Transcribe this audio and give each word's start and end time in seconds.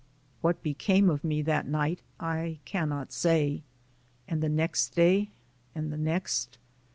What 0.41 0.63
became 0.63 1.11
of 1.11 1.23
me 1.23 1.43
that 1.43 1.67
night 1.67 2.01
I 2.19 2.57
cannot 2.65 3.13
say. 3.13 3.61
And 4.27 4.41
the 4.41 4.49
next 4.49 4.95
day 4.95 5.29
and 5.75 5.93
the 5.93 5.95
next. 5.99 6.57